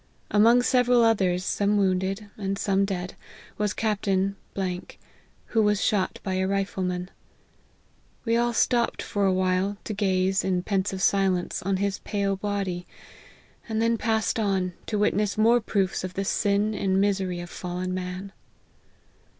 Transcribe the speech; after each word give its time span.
Among 0.31 0.63
several 0.63 1.03
others, 1.03 1.45
some 1.45 1.77
wounded, 1.77 2.25
and 2.35 2.57
some 2.57 2.85
dead, 2.85 3.13
was 3.59 3.71
Captain; 3.75 4.35
who 5.45 5.61
was 5.61 5.79
shot 5.79 6.17
by 6.23 6.33
a 6.39 6.47
rifleman. 6.47 7.11
We 8.25 8.35
all 8.35 8.51
stopped 8.51 9.03
for 9.03 9.27
a 9.27 9.31
while, 9.31 9.77
to 9.83 9.93
gaze, 9.93 10.43
in 10.43 10.63
pensive 10.63 11.03
silence, 11.03 11.61
on 11.61 11.77
his 11.77 11.99
pale 11.99 12.35
body, 12.35 12.87
and 13.69 13.79
then 13.79 13.95
passed 13.99 14.39
on, 14.39 14.73
to 14.87 14.97
witness 14.97 15.37
more 15.37 15.61
proofs 15.61 16.03
of 16.03 16.15
the 16.15 16.25
sin 16.25 16.73
and 16.73 16.99
misery 16.99 17.39
of 17.39 17.51
fallen 17.51 17.93
man. 17.93 18.31